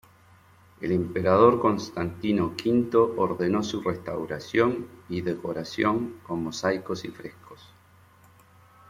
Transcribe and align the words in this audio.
El 0.81 0.93
emperador 0.93 1.59
Constantino 1.61 2.55
V 2.57 2.97
ordenó 3.21 3.61
su 3.61 3.81
restauración 3.81 4.87
y 5.09 5.21
decoración 5.21 6.15
con 6.25 6.43
mosaicos 6.45 7.05
y 7.05 7.09
frescos. 7.09 7.61